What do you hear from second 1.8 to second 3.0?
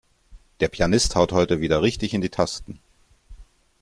richtig in die Tasten.